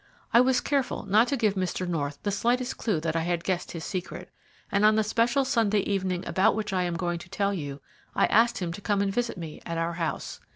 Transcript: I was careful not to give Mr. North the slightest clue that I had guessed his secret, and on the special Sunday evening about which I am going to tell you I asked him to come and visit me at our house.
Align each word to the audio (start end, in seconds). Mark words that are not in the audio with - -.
I 0.33 0.41
was 0.41 0.61
careful 0.61 1.05
not 1.05 1.27
to 1.27 1.37
give 1.37 1.53
Mr. 1.53 1.87
North 1.87 2.17
the 2.23 2.31
slightest 2.31 2.75
clue 2.75 2.99
that 3.01 3.15
I 3.15 3.19
had 3.19 3.43
guessed 3.43 3.73
his 3.73 3.85
secret, 3.85 4.31
and 4.71 4.83
on 4.83 4.95
the 4.95 5.03
special 5.03 5.45
Sunday 5.45 5.81
evening 5.81 6.25
about 6.27 6.55
which 6.55 6.73
I 6.73 6.81
am 6.81 6.95
going 6.97 7.19
to 7.19 7.29
tell 7.29 7.53
you 7.53 7.81
I 8.15 8.25
asked 8.25 8.57
him 8.57 8.73
to 8.73 8.81
come 8.81 9.03
and 9.03 9.13
visit 9.13 9.37
me 9.37 9.61
at 9.63 9.77
our 9.77 9.93
house. 9.93 10.39